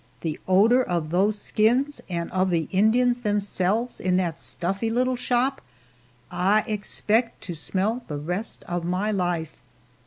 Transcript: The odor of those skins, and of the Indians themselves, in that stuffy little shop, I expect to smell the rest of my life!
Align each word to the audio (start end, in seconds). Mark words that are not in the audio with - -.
The 0.21 0.39
odor 0.47 0.81
of 0.83 1.11
those 1.11 1.37
skins, 1.37 2.01
and 2.09 2.31
of 2.31 2.49
the 2.49 2.67
Indians 2.71 3.19
themselves, 3.19 3.99
in 3.99 4.17
that 4.17 4.39
stuffy 4.39 4.89
little 4.89 5.15
shop, 5.15 5.61
I 6.31 6.61
expect 6.65 7.41
to 7.43 7.53
smell 7.53 8.01
the 8.07 8.17
rest 8.17 8.63
of 8.67 8.83
my 8.83 9.11
life! 9.11 9.53